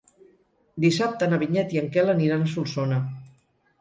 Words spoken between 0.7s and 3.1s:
Dissabte na Vinyet i en Quel aniran a Solsona.